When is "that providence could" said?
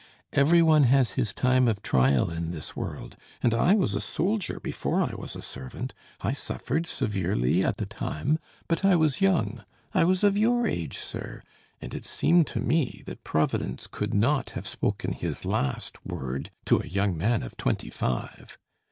13.05-14.15